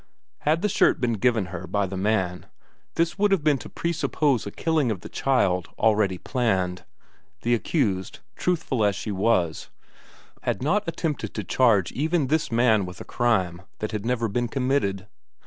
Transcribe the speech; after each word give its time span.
Had 0.39 0.63
the 0.63 0.67
shirt 0.67 0.99
been 0.99 1.13
given 1.13 1.49
her 1.53 1.67
by 1.67 1.85
the 1.85 1.95
man, 1.95 2.47
this 2.95 3.19
would 3.19 3.29
have 3.31 3.43
been 3.43 3.59
to 3.59 3.69
presuppose 3.69 4.47
a 4.47 4.49
killing 4.51 4.89
of 4.89 5.01
the 5.01 5.09
child 5.09 5.69
already 5.77 6.17
planned 6.17 6.85
the 7.43 7.53
accused, 7.53 8.17
truthful 8.35 8.83
as 8.83 8.95
she 8.95 9.11
was, 9.11 9.69
had 10.41 10.63
not 10.63 10.87
attempted 10.87 11.35
to 11.35 11.43
charge 11.43 11.91
even 11.91 12.29
this 12.29 12.51
man 12.51 12.87
with 12.87 12.99
a 12.99 13.05
crime 13.05 13.61
that 13.77 13.91
had 13.91 14.03
never 14.03 14.27
been 14.27 14.47
committed. 14.47 15.05